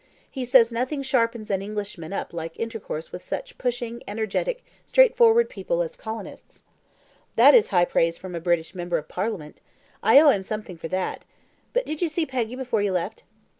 He 0.31 0.45
says 0.45 0.71
nothing 0.71 1.03
sharpens 1.03 1.51
an 1.51 1.61
Englishman 1.61 2.11
up 2.11 2.33
like 2.33 2.59
intercourse 2.59 3.11
with 3.11 3.21
such 3.23 3.59
pushing, 3.59 4.01
energetic, 4.07 4.65
straightforward 4.83 5.47
people 5.47 5.83
as 5.83 5.95
colonists." 5.95 6.63
"That 7.35 7.53
is 7.53 7.67
high 7.67 7.85
praise 7.85 8.17
from 8.17 8.33
a 8.33 8.39
British 8.41 8.73
member 8.73 8.97
of 8.97 9.07
Parliament. 9.07 9.61
I 10.01 10.19
owe 10.19 10.29
him 10.31 10.41
something 10.41 10.77
for 10.77 10.87
that. 10.87 11.23
But 11.71 11.85
did 11.85 12.01
you 12.01 12.07
see 12.07 12.25
Peggy 12.25 12.55
before 12.55 12.81
you 12.81 12.93
left?" 12.93 13.25